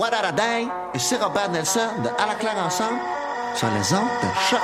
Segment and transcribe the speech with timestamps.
[0.00, 2.98] What a day et Robert Nelson de À la claire ensemble
[3.54, 4.60] sur les ondes de choc.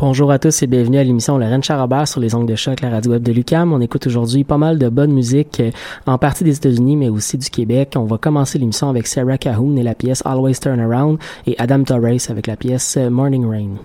[0.00, 2.88] Bonjour à tous et bienvenue à l'émission Rennes Charabert sur les ongles de choc, la
[2.88, 3.70] radio web de Lucam.
[3.74, 5.70] On écoute aujourd'hui pas mal de bonne musique, euh,
[6.06, 7.92] en partie des États-Unis, mais aussi du Québec.
[7.96, 11.84] On va commencer l'émission avec Sarah Cahoon et la pièce Always Turn Around et Adam
[11.84, 13.76] Torres avec la pièce euh, Morning Rain.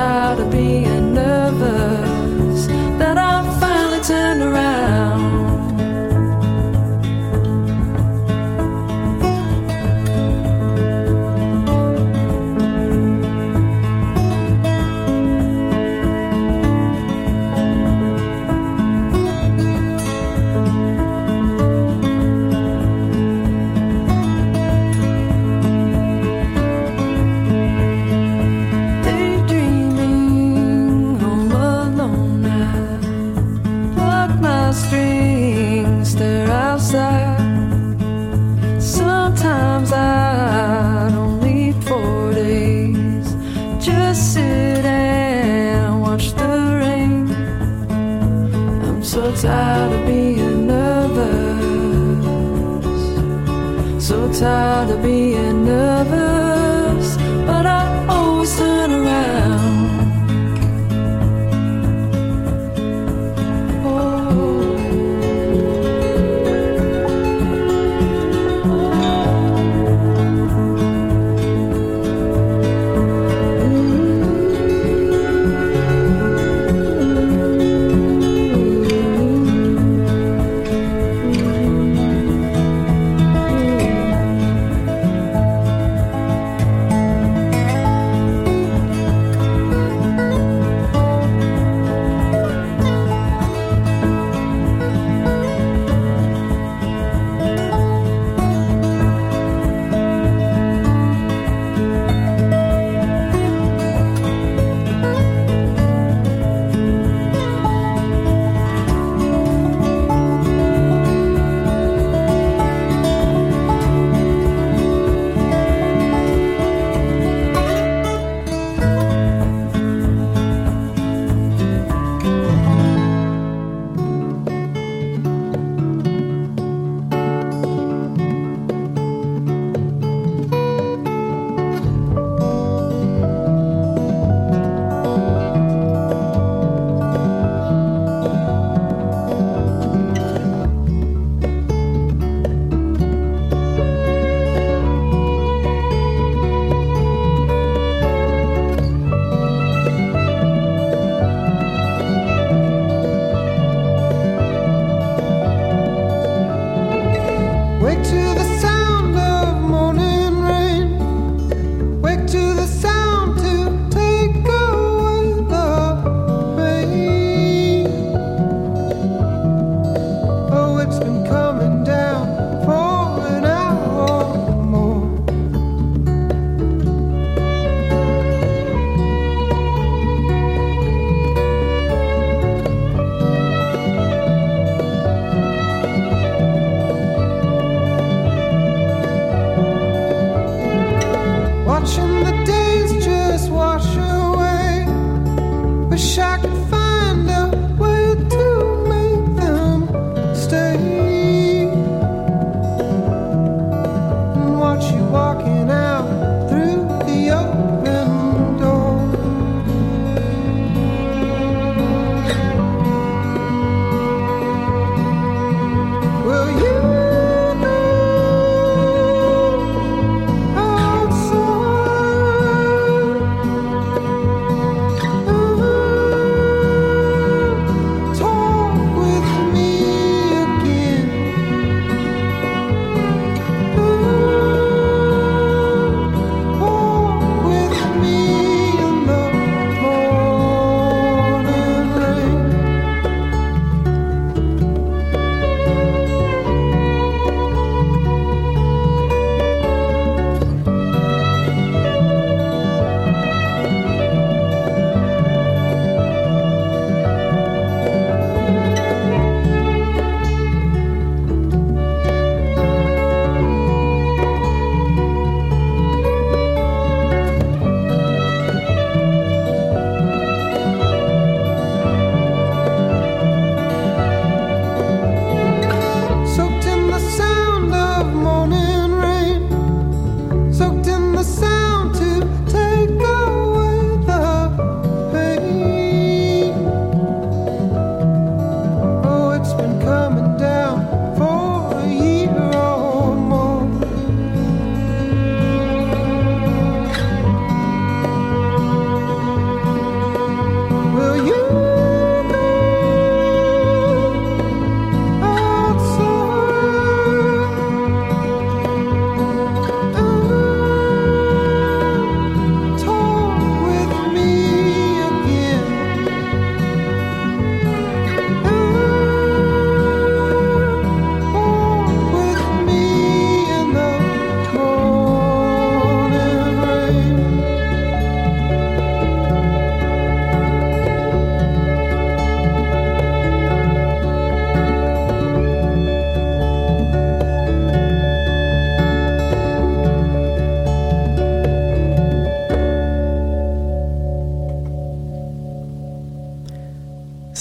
[0.00, 2.09] Tired of being nervous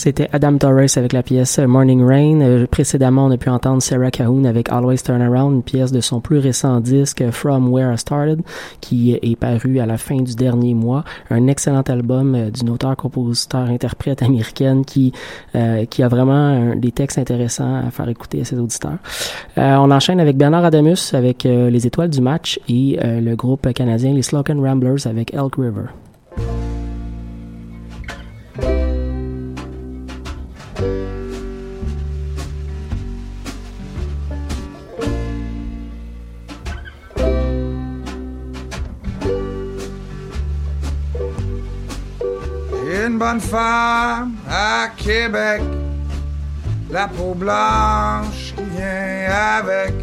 [0.10, 2.42] C'était Adam Torres avec la pièce Morning Rain.
[2.42, 6.02] Euh, précédemment, on a pu entendre Sarah Cahoon avec Always Turn Around, une pièce de
[6.02, 8.42] son plus récent disque From Where I Started,
[8.82, 11.04] qui est paru à la fin du dernier mois.
[11.30, 15.14] Un excellent album euh, d'une auteure, compositeur, interprète américaine qui
[15.54, 18.98] euh, qui a vraiment des textes intéressants à faire écouter à ses auditeurs.
[19.58, 24.24] on enchaîne avec Bernard Adamus avec Les Étoiles du match et le groupe canadien les
[24.24, 26.69] Slocan Ramblers avec Elk River.
[43.20, 45.62] Bonne femme à Québec,
[46.90, 49.94] la peau blanche qui vient avec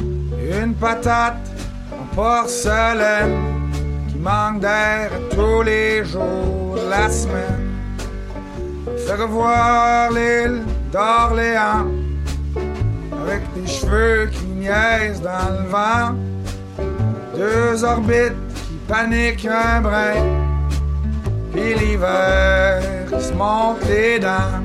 [0.00, 1.48] une patate
[1.92, 3.70] en porcelaine
[4.08, 7.70] qui manque d'air tous les jours la semaine.
[9.06, 11.86] Fait revoir l'île d'Orléans
[13.22, 16.16] avec des cheveux qui niaisent dans le vent,
[17.36, 20.55] deux orbites qui paniquent un brin
[21.56, 22.82] puis l'hiver
[23.18, 24.60] se monte les dents,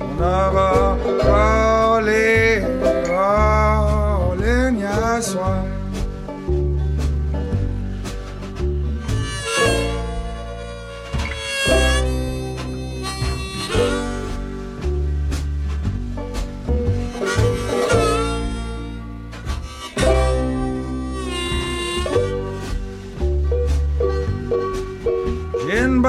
[0.00, 0.96] On aura.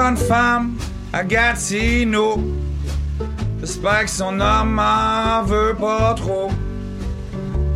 [0.08, 0.74] Bonne femme
[1.12, 2.40] à Gatineau.
[3.60, 6.50] J'espère que son homme en veut pas trop.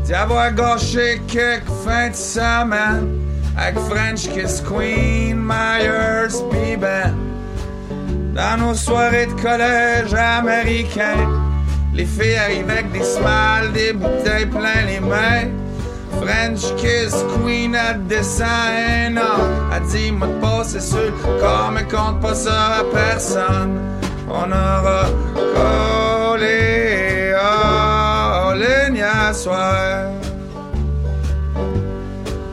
[0.05, 3.07] D'y avoir gâché quelques fins de semaine
[3.55, 6.87] avec French Kiss Queen, Myers, b
[8.35, 11.29] Dans nos soirées de collège américain,
[11.93, 15.62] les filles arrivent avec des smiles, des bouteilles plein les mains.
[16.21, 19.41] French kiss, queen, un an.
[19.75, 23.81] Elle dit, moi de passer sur le corps, mais compte pas ça à personne.
[24.29, 30.11] On aura collé à ligne à soir.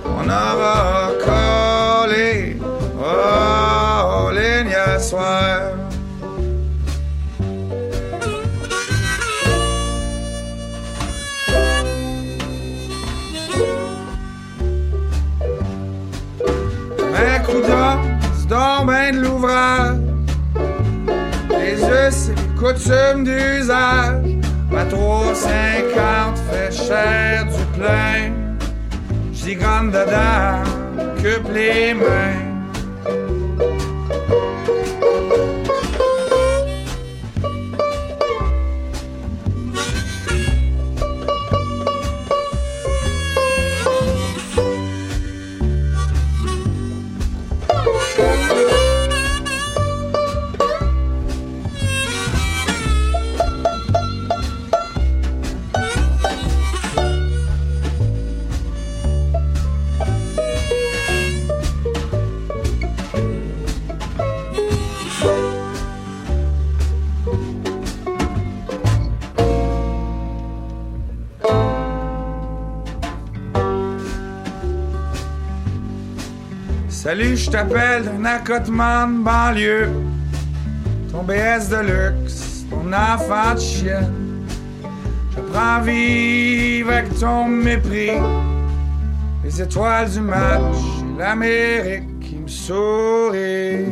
[0.05, 1.08] On aura
[21.49, 24.25] Les us et les coutumes d'usage.
[24.69, 28.33] Ma 350 fait cher du plein.
[29.33, 30.63] J'y grande dedans,
[31.23, 32.38] que les mains.
[77.09, 79.89] Salut, je t'appelle d'un accotement de banlieue.
[81.11, 84.45] Ton BS de luxe, ton enfant de chienne.
[85.35, 88.11] Je prends vivre avec ton mépris.
[89.43, 90.77] Les étoiles du match,
[91.17, 93.85] l'Amérique qui me sourit.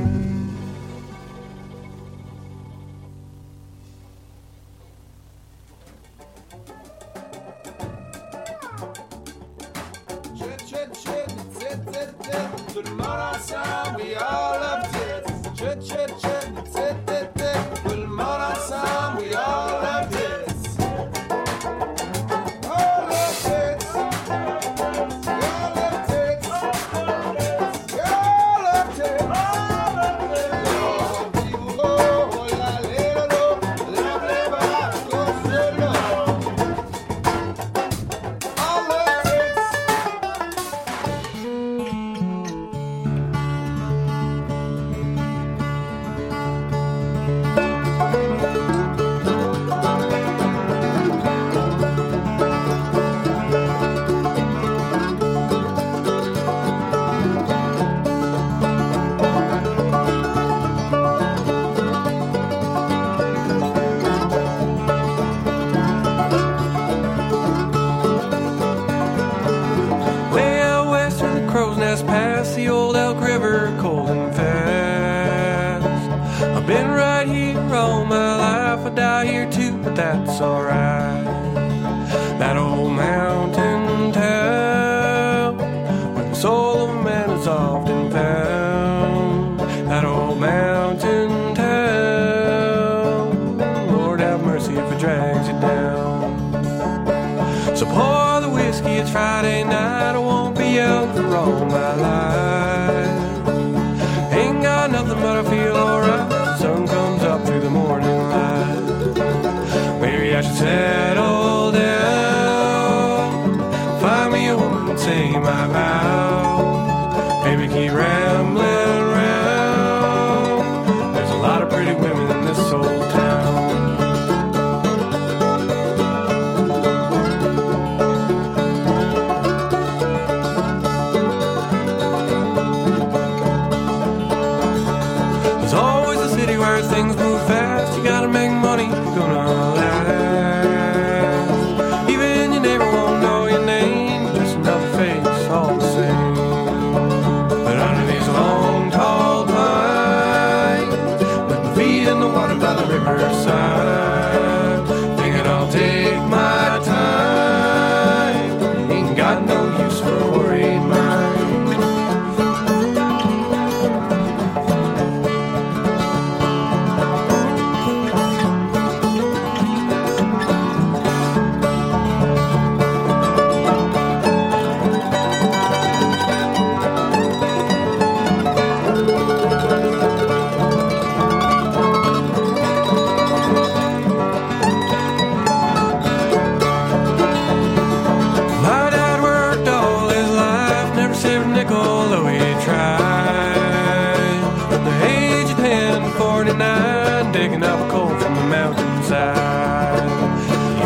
[196.38, 200.08] 49, digging up coal from the mountainside.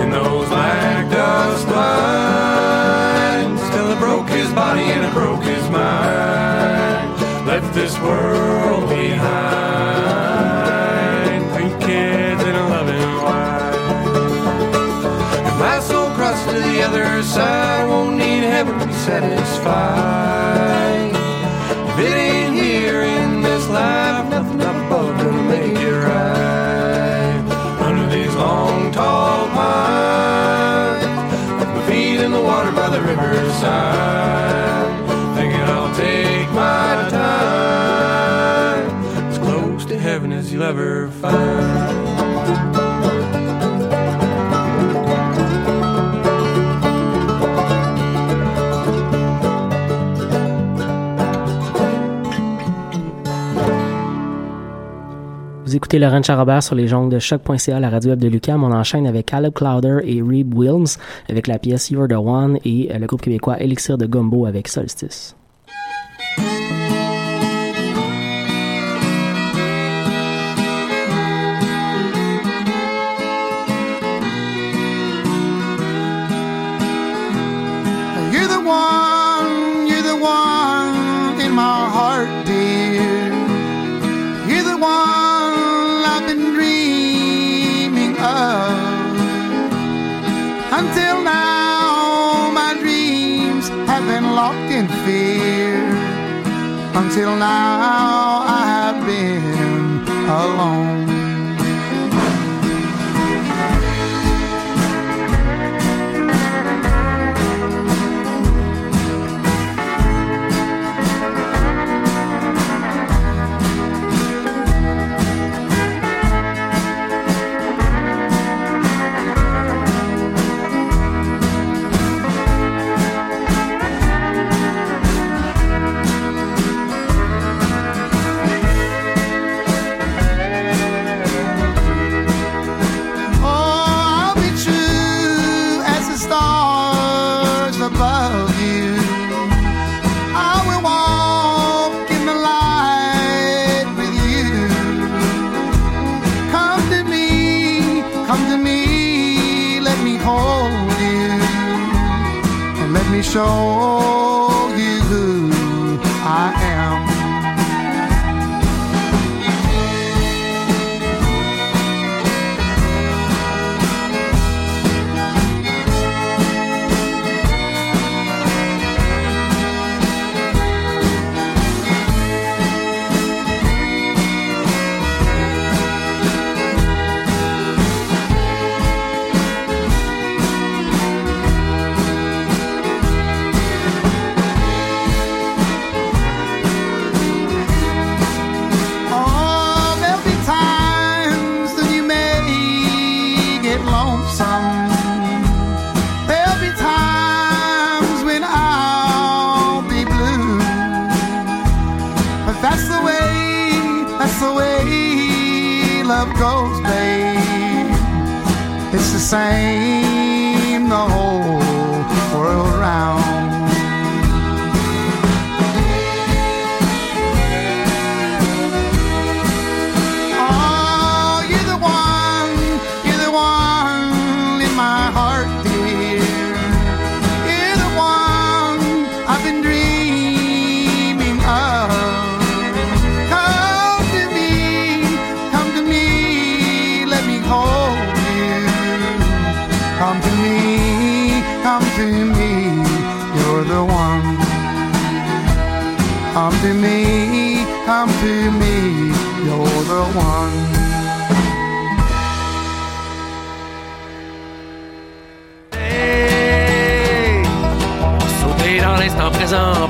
[0.02, 7.20] In those black dust lines, till it broke his body and it broke his mind.
[7.46, 9.42] Left this world behind.
[11.54, 13.76] three kids and a loving wife.
[15.50, 20.21] If my soul crosses to the other side, won't need heaven to be satisfied.
[33.62, 38.90] sign, thinking I'll take my time,
[39.30, 41.81] as close to heaven as you'll ever find.
[55.82, 58.64] Écoutez Laurent Charabert sur les jongles de choc.ca, la radio web de Lucam.
[58.64, 60.86] On enchaîne avec Caleb Clouder et Reeb Wilms
[61.28, 64.68] avec la pièce You're the One et euh, le groupe québécois Elixir de Gumbo avec
[64.68, 65.36] Solstice.
[97.12, 98.11] till now.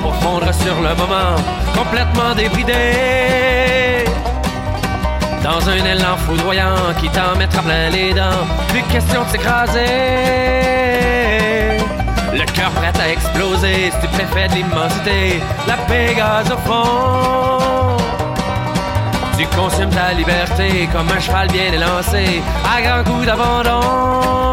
[0.02, 1.36] Pour fondre sur le moment,
[1.78, 4.06] complètement débridé.
[5.44, 9.80] Dans un élan foudroyant qui t'en mettra plein les dents, plus question de s'écraser.
[12.34, 17.98] Le cœur prêt à exploser, stupéfait de l'immensité, la Pégase au fond.
[19.38, 24.51] Tu consumes ta liberté comme un cheval bien élancé, à grand coup d'abandon.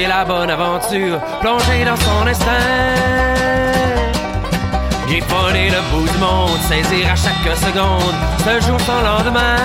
[0.00, 2.48] La bonne aventure, plonger dans son instinct.
[5.06, 9.56] Griffonner le bout du monde, saisir à chaque seconde ce jour sans lendemain.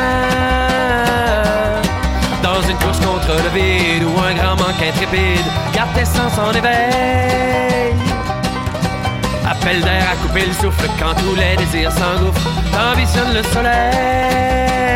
[2.43, 6.51] Dans une course contre le vide ou un grand manque intrépide, garde tes sens en
[6.51, 7.95] éveil.
[9.49, 12.49] Appel d'air à couper le souffle quand tous les désirs s'engouffrent.
[12.73, 14.86] T'ambitionnes le soleil.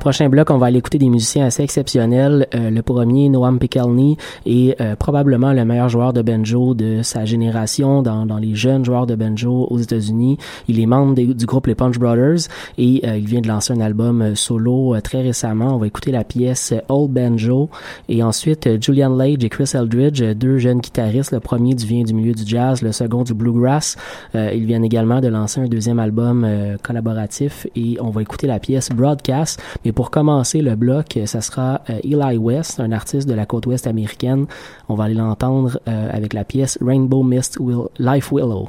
[0.00, 2.48] Prochain bloc, on va aller écouter des musiciens assez exceptionnels.
[2.54, 7.24] Euh, le premier, Noam Pikelny, est euh, probablement le meilleur joueur de banjo de sa
[7.24, 10.38] génération dans, dans les jeunes joueurs de banjo aux États-Unis.
[10.66, 13.80] Il est membre du groupe les Punch Brothers et euh, il vient de lancer un
[13.80, 15.74] album euh, solo euh, très récemment.
[15.74, 17.68] On va écouter la pièce euh, Old Banjo
[18.08, 21.32] et ensuite Julian Lage et Chris Eldridge, deux jeunes guitaristes.
[21.32, 23.96] Le premier du vient du milieu du jazz, le second du bluegrass.
[24.34, 26.46] Ils viennent également de lancer un deuxième album
[26.82, 29.60] collaboratif et on va écouter la pièce Broadcast.
[29.84, 33.46] Mais pour commencer le bloc, euh, ça sera euh, Eli West, un artiste de la
[33.46, 34.46] côte ouest américaine.
[34.88, 38.68] On va aller l'entendre euh, avec la pièce Rainbow Mist Will- Life Willow.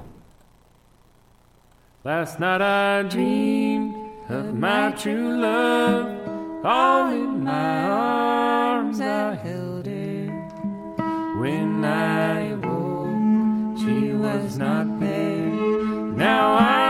[2.04, 3.94] Last night I dreamed
[4.30, 6.08] of my true love.
[6.64, 10.30] All in my arms I held her.
[11.40, 15.52] When I awoke, she was not there.
[16.16, 16.81] Now I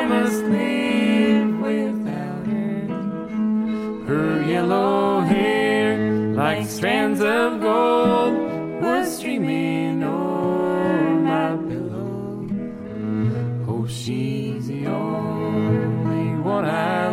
[4.62, 5.97] yellow hair,
[6.36, 8.36] like strands of gold,
[8.84, 12.47] was streaming over my pillow.
[13.67, 17.11] Oh, she's the only one I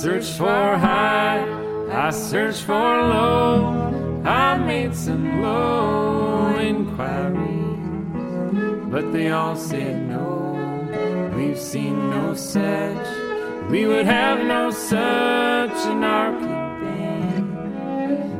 [0.00, 1.44] I searched for high,
[1.92, 7.76] I search for low, I made some low inquiries,
[8.90, 11.34] but they all said no.
[11.36, 13.06] We've seen no such,
[13.68, 17.58] we would have no such in our keeping.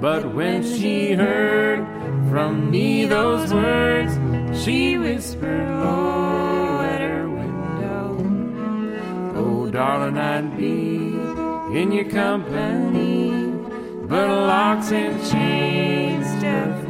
[0.01, 1.85] But when she heard
[2.31, 4.18] from me those words,
[4.64, 8.16] she whispered low at her window.
[9.37, 11.10] Oh, darling, I'd be
[11.74, 13.52] in your company,
[14.09, 16.89] but locks and chains to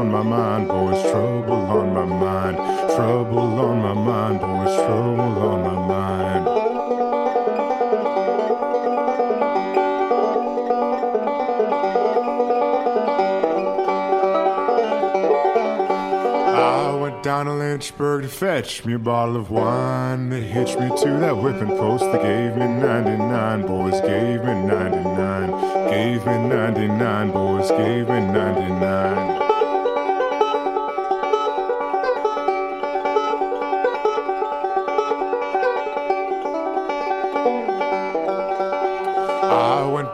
[0.00, 2.56] on My Mind, boys, trouble on my mind.
[2.96, 6.70] Trouble on my mind, boys, trouble on my mind.
[17.22, 20.30] Down to Lynchburg to fetch me a bottle of wine.
[20.30, 22.02] They hitched me to that whipping post.
[22.12, 25.90] They gave me 99, boys, gave me 99.
[25.90, 29.39] Gave me 99, boys, gave me 99.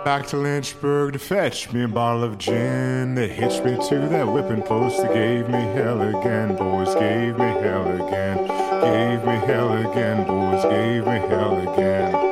[0.06, 3.16] Back to Lynchburg to fetch me a bottle of gin.
[3.16, 5.02] They hitched me to that whipping post.
[5.02, 8.36] They gave me hell again, boys, gave me hell again.
[8.36, 12.25] Gave me hell again, boys, gave me hell again.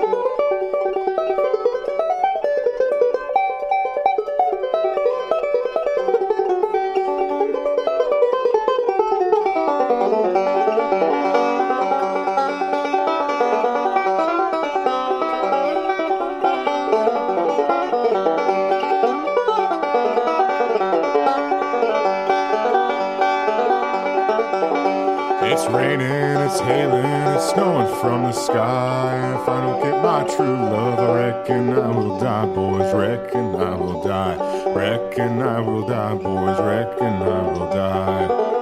[32.54, 32.94] Boys.
[32.94, 34.36] Reckon I will die.
[34.72, 36.60] Reckon I will die, boys.
[36.60, 38.54] Reckon I will die.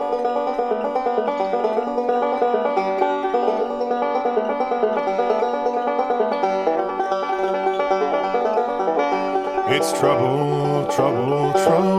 [9.74, 11.91] It's trouble, trouble, trouble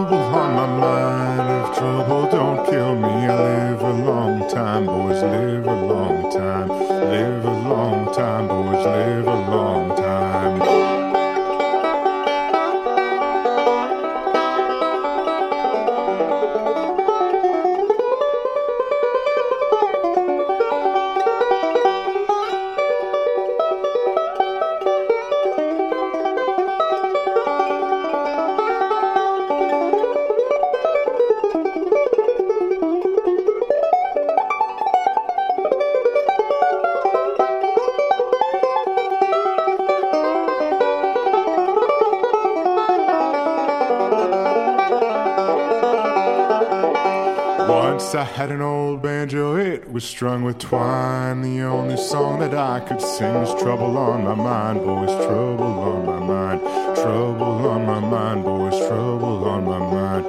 [49.94, 51.44] was strung with twine.
[51.44, 56.06] The only song that I could sing was Trouble on My Mind, boys, trouble on
[56.08, 56.62] my mind.
[56.96, 60.26] Trouble on my mind, boys, trouble on my mind.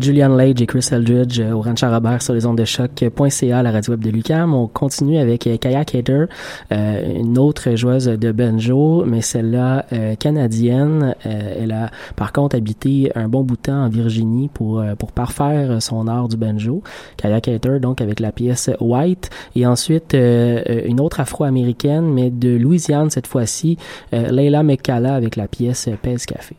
[0.00, 3.70] Julian Lage et Chris Eldridge euh, au Ranch Robert sur les ondes de choc.ca, la
[3.70, 4.54] radio web de Lucam.
[4.54, 6.24] On continue avec euh, Kaya Cater,
[6.72, 11.14] euh, une autre joueuse de banjo, mais celle-là euh, canadienne.
[11.26, 14.94] Euh, elle a par contre habité un bon bout de temps en Virginie pour euh,
[14.94, 16.82] pour parfaire son art du banjo.
[17.16, 23.10] Kaya Cater donc avec la pièce White et ensuite une autre afro-américaine mais de Louisiane
[23.10, 23.78] cette fois-ci,
[24.12, 26.56] Leila McCalla avec la pièce Pèse Café.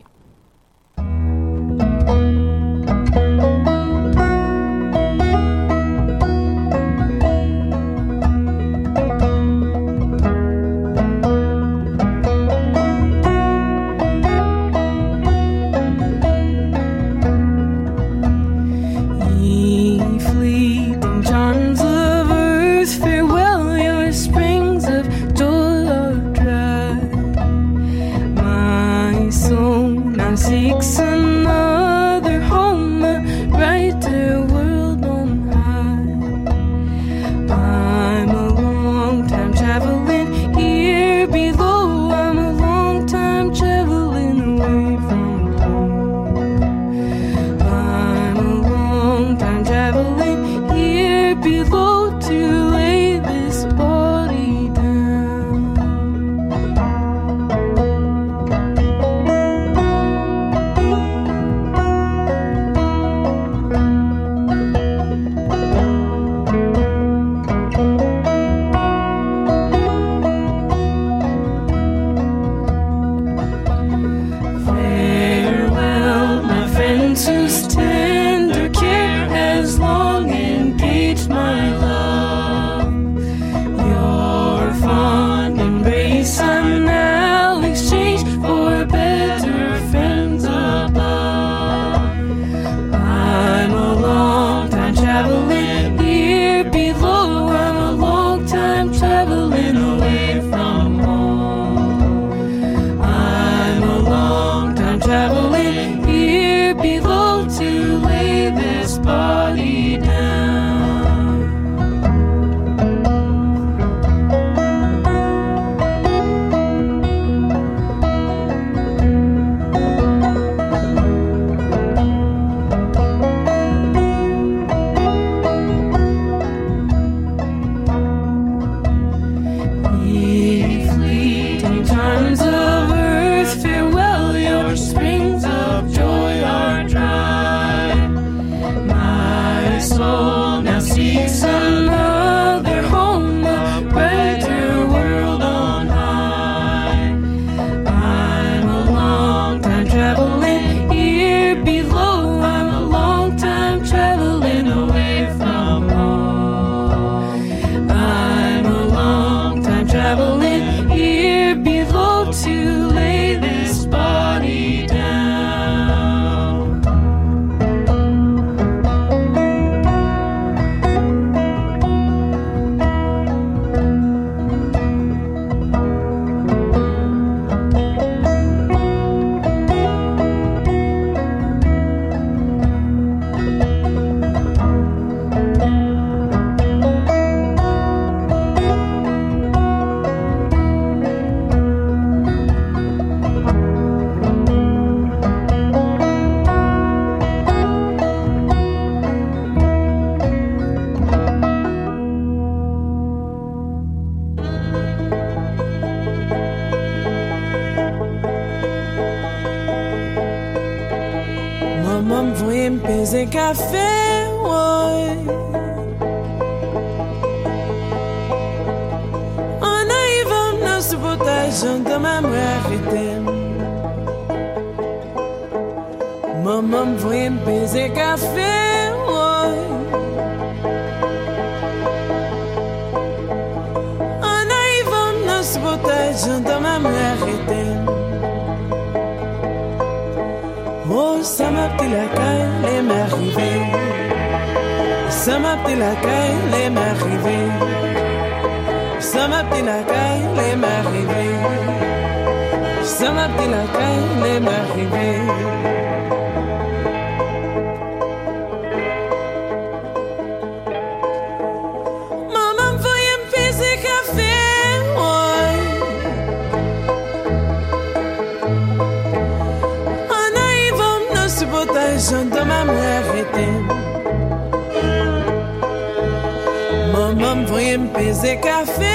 [277.48, 278.94] Mwen peze kafe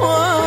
[0.00, 0.39] mwen.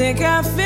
[0.00, 0.59] Think I feel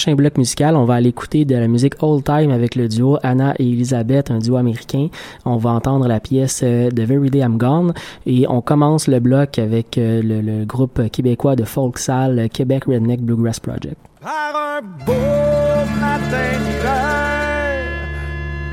[0.00, 3.18] prochain bloc musical, on va aller écouter de la musique old time avec le duo
[3.22, 5.08] Anna et Elizabeth, un duo américain.
[5.44, 7.92] On va entendre la pièce euh, The Very Day I'm Gone
[8.24, 13.20] et on commence le bloc avec euh, le, groupe québécois de folk sal Québec Redneck
[13.20, 13.96] Bluegrass Project.
[14.22, 15.12] Par un beau
[16.00, 16.56] matin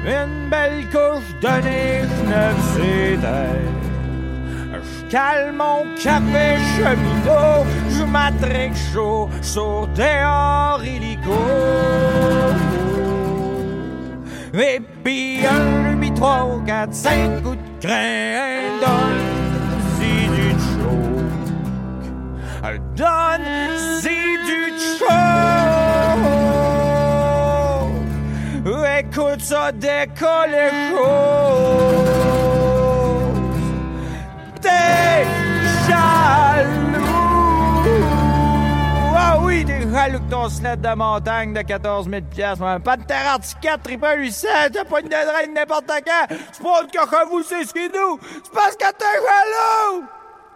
[0.05, 2.07] une belle couche de neige
[5.09, 11.37] cale mon café cheminot, je m'attraque chaud sur dehors illico.
[14.53, 21.27] Et puis un, deux, trois, quatre, cinq coups de crin, donne-y du choke.
[22.95, 24.61] Donne-y du
[24.97, 25.07] choke.
[28.99, 30.71] Écoute ça décoller
[34.87, 37.03] T'es jaloux.
[39.15, 42.63] Ah oui, t'es jaloux que ton sled de montagne de 14 000 piastres.
[42.63, 42.81] man.
[42.81, 43.37] Pas de terre
[43.83, 46.35] triple 800, t'as pas une de drain n'importe quand.
[46.51, 48.19] C'est pas autre que vous, c'est ce qui nous.
[48.43, 50.03] C'est parce que t'es jaloux.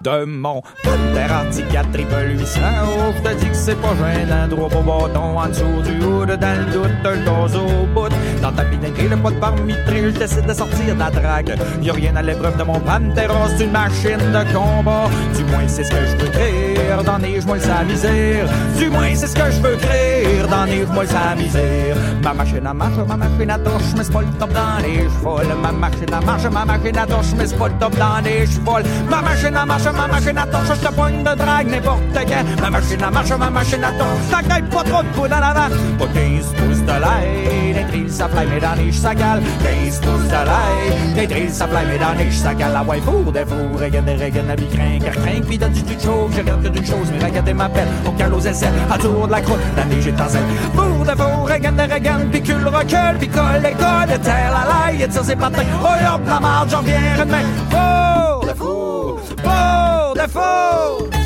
[0.02, 2.60] de mon Panther Articat triple 800.
[2.84, 6.32] Oh, je te dis que c'est pas gênant, droit au bâton, en dessous du hood,
[6.32, 8.10] dans le doute, le gaz au bout.
[8.42, 11.56] Dans ta pinainerie, le pas de parmitré, je décide de sortir de la drague.
[11.82, 15.10] Y'a rien à l'épreuve de mon Pantera, c'est une machine de combat.
[15.36, 18.48] Du moins, c'est ce que je veux créer, dans les moi sa misère.
[18.78, 21.96] Du moins, c'est ce que je veux créer, dans les moi sa misère.
[22.24, 25.04] Ma machine à marche, ma machine à touche, mais c'est pas le top dans les
[25.04, 25.40] chevaux.
[25.62, 28.46] Ma machine à marche, ma machine à touche, mais c'est pas le top dans les
[28.48, 28.80] chevaux.
[29.08, 32.62] Ma machine à marche, ma machine à touche, je te pointe de drague n'importe quand.
[32.62, 35.42] Ma machine à marche, ma machine à touche, ça gagne pas trop de poudre en
[35.42, 35.70] avant.
[36.00, 39.42] Pas 15 pouces de lait, des trilles, ça flamme, mais dans les ça gale.
[39.64, 42.74] 15 pouces de lait, des trilles, ça flamme, mais dans les ça gale.
[42.74, 45.82] La ouais, four, des fours, regarde, regarde, la vie craint, car craint, pis donne du.
[45.82, 47.88] Je regarde que d'une chose, mais regardez m'appelle.
[48.06, 50.42] On cale aux essais, à tour de la croûte, la neige est en zèle.
[50.74, 55.08] Four, des fours, regarde, regarde, pis cul, recul, pis colle, école, terre, la laille, et
[55.08, 55.64] tire ses patins.
[55.84, 57.44] Oh, hop, la marde, j'en viens demain.
[57.70, 61.21] Four, des fours, four, des fours.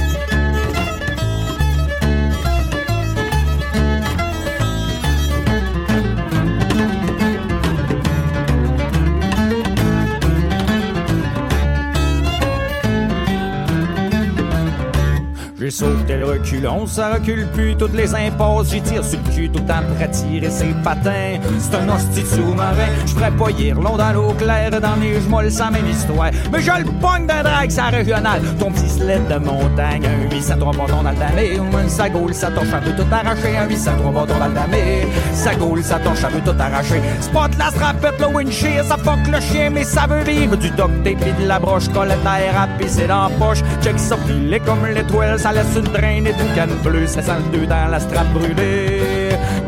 [15.57, 18.71] J'ai sauté le reculon, ça recule plus toutes les impasses.
[18.71, 21.39] J'y tire sur le cul tout le temps pour attirer ses patins.
[21.59, 25.71] C'est un hostie sous-marin, je ferais pas long dans l'eau claire, dans les gemolles sans
[25.71, 26.31] même histoire.
[26.51, 28.41] Mais je le pogne d'un drag, ça régional.
[28.59, 31.55] Ton petit sled de montagne, un 803 bâtons dans le damé.
[31.55, 33.55] Une sagoule, ça torche un peu tout arraché.
[33.57, 35.33] Un 803 bâtons dans le.
[35.33, 36.99] Sagoule, ça torche un peu tout arraché.
[37.21, 40.57] Spot la strapette, le windshield, ça fuck le chien, mais ça veut vivre.
[40.57, 43.59] Du duct tape et de la broche, collette l'air à pisser dans la poche.
[43.81, 47.59] Check ça filet comme l'étoile, ça laisse une traînée de canne bleue, ça sent le
[47.59, 49.14] deux dans la strap brûlée.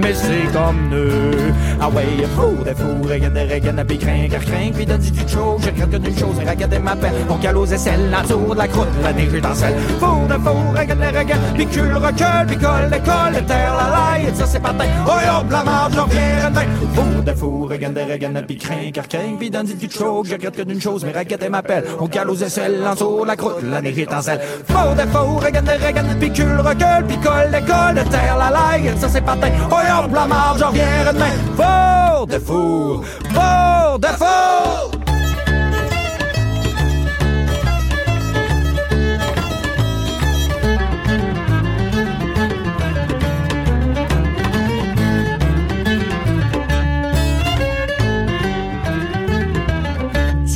[0.02, 1.54] Mais c'est comme nous.
[1.80, 5.62] Ah ouais, fou, des fous, regarde, regarde, puis craint, car craint, puis donne du chose.
[5.62, 7.14] Je regarde que d'une chose, regarde ma peine.
[7.30, 9.76] On cale aux aisselles, la tour de la croûte, la neige est en selle.
[10.00, 14.46] Fou, des fous, regarde, regarde, puis cul, recul, puis colle, colle, terre, la laille, ça
[14.46, 14.86] c'est patin.
[15.08, 16.66] Oh, hop, la marge, j'en viens, retin.
[16.96, 20.28] Fou, des fous, regarde, regarde, puis craint, car craint, puis donne du chose.
[20.28, 21.84] Je regarde que d'une chose, mais regarde ma peine.
[22.00, 24.42] On cale aux aisselles, la tour de la croûte, la neige est en selle.
[24.68, 29.08] Fou, des fous, regarde, regarde, puis cul, recul, puis colle, colle, terre, la laille, ça
[29.10, 29.52] c'est patin.
[29.70, 31.34] Oh, hop, la marge, j'en reviens demain.
[31.56, 33.04] Fort de four,
[33.34, 34.97] fort de four.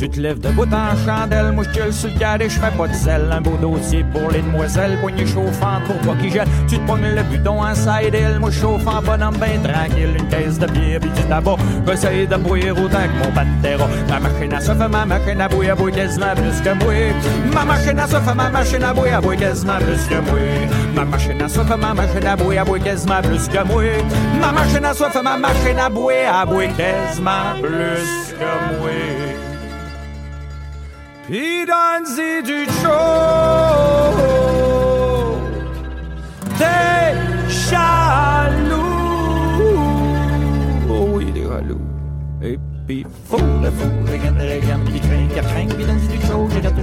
[0.02, 2.92] Tu te lèves debout en chandelle, moi je sur le cadet, je fais pas de
[2.92, 3.30] sel.
[3.30, 6.48] Un beau dossier pour les demoiselles, poignée chauffante pour pas qu'ils jettent.
[6.66, 10.16] Tu te pognes le buton en side hill, moi chauffant bonhomme ben tranquille.
[10.18, 11.54] Une caisse de bière pis du tabac,
[11.86, 13.88] j'essaye de bouillir autant que mon pantera.
[14.08, 16.94] Ma machine à souffle, ma machine à bouillir, bouille quasiment plus que moi.
[17.54, 20.42] Ma machine à souffle, ma machine à bouillir, bouille quasiment plus que moi.
[20.96, 23.82] Ma machine à souffle, ma machine à bouillir, bouille quasiment plus que moi.
[24.40, 29.31] Ma machine à souffle, ma machine à bouillir, bouille quasiment plus que moi.
[31.28, 33.52] Pis donne-y du chaud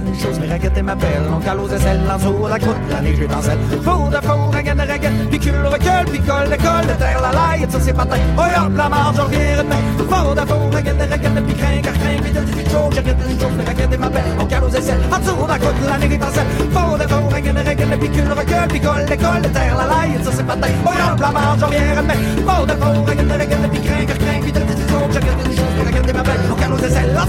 [0.06, 3.00] une chose, mais regarde ma belle On cale aux aisselles, en dessous la croûte, la
[3.00, 6.86] neige est en selle Fou de fou, regarde, regarde, pis cul, recule, pis colle, colle,
[6.86, 10.34] de terre, la laille, ça c'est patin Oh hop, la marge, j'en reviens demain Fou
[10.34, 13.40] de fou, regarde, regarde, pis craint, car craint, pis donne-y du chaud J'ai gâté une
[13.40, 16.12] chose, mais regarde ma belle On cale aux aisselles, en dessous la croûte, la neige
[16.12, 19.48] est en selle Fou de fou, regarde, regarde, pis cul, recule, pis colle, colle, de
[19.48, 22.72] terre, la laille, ça c'est patin Oh hop, la marge, j'en reviens demain Fou de
[22.72, 24.19] fou, regarde, regarde,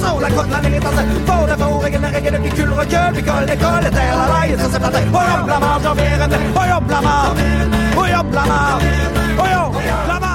[0.03, 2.15] aux aisselles, en dessous la croûte, la neige est en selle Fou de fou, regarde,
[2.15, 5.17] regarde, pis cul, recule, pis colle, colle, de terre, la laille, ça c'est patin Oh
[5.17, 7.37] hop, la marge, j'en reviens demain Oh hop, la marge
[7.95, 8.83] Oh hop, la marge
[9.37, 9.75] Oh hop,
[10.07, 10.30] la marge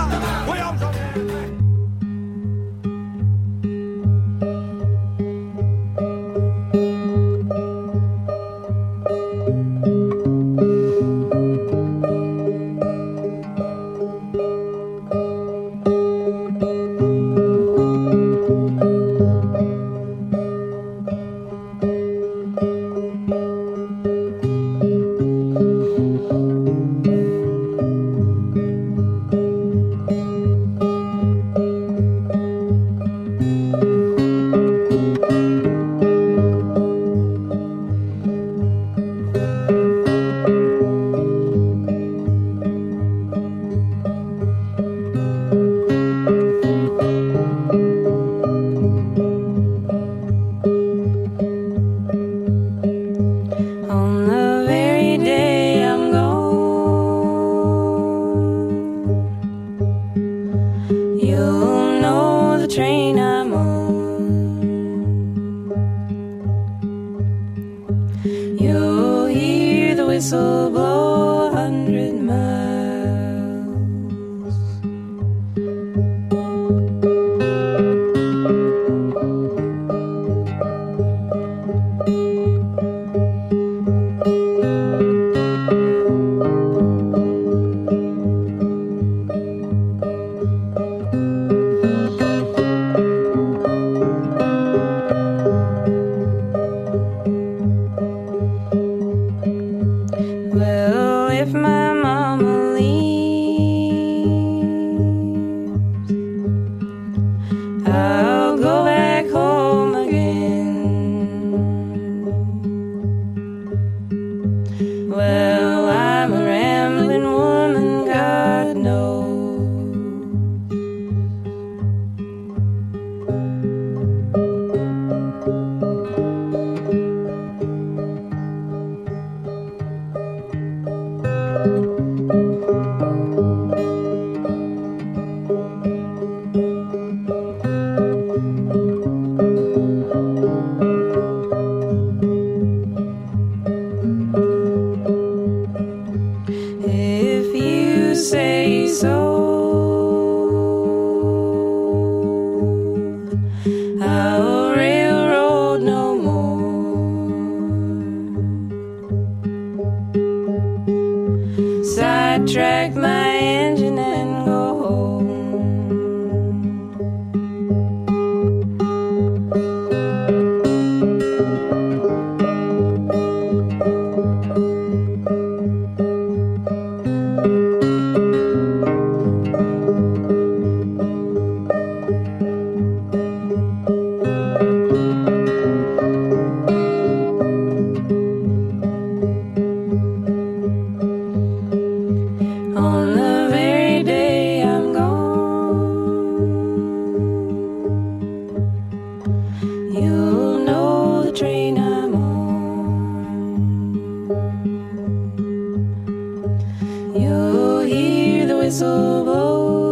[207.86, 209.85] Hear the whistle blow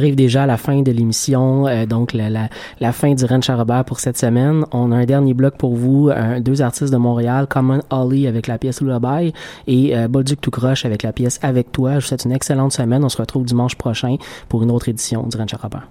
[0.00, 2.48] arrive déjà à la fin de l'émission, euh, donc la, la,
[2.80, 4.64] la fin du Ranch à Robert pour cette semaine.
[4.72, 8.58] On a un dernier bloc pour vous, deux artistes de Montréal, Common Holly avec la
[8.58, 9.32] pièce Lullaby
[9.66, 11.92] et euh, Bolduc tout croche avec la pièce Avec toi.
[11.92, 13.04] Je vous souhaite une excellente semaine.
[13.04, 14.16] On se retrouve dimanche prochain
[14.48, 15.88] pour une autre édition du Ranch à Robert.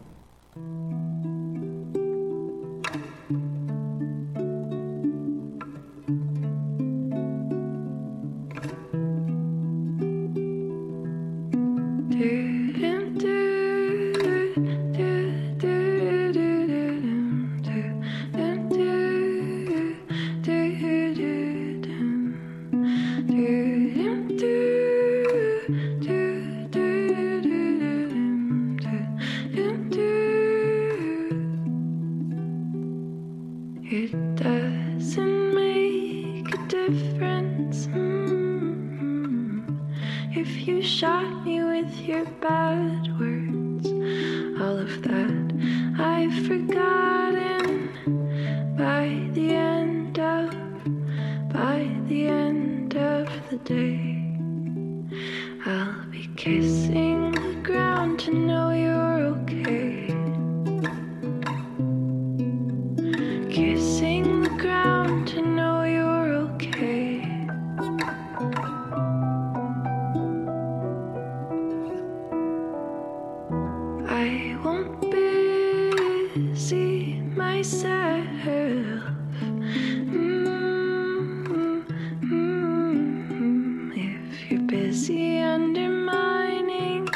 [85.07, 87.07] If undermining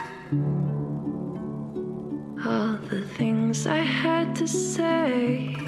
[2.45, 5.62] all the things I had to say.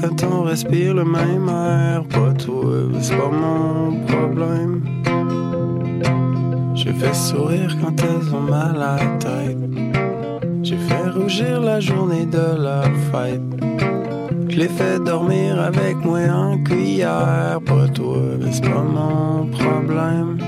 [0.00, 2.04] Quand on respire le même air.
[2.04, 4.82] Pas toi, c'est pas mon problème.
[6.74, 9.58] Je fais sourire quand elles ont mal à la tête.
[10.62, 13.42] J'ai fait rougir la journée de leur fête.
[14.48, 17.60] Je les fais dormir avec moi en cuillère.
[17.64, 20.38] Pas toi, c'est pas mon problème.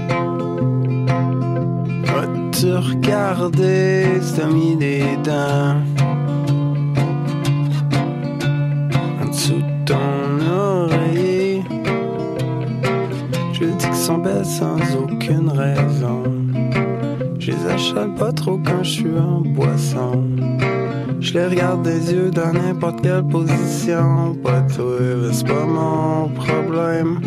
[2.05, 4.07] Vas-tu regarder
[4.79, 5.84] des dents?
[14.13, 16.25] Belles sans aucune raison.
[17.39, 20.23] Je les achète pas trop quand je suis en boisson.
[21.21, 24.37] Je les regarde des yeux dans n'importe quelle position.
[24.43, 24.99] Pas toi,
[25.33, 27.19] c'est pas mon problème.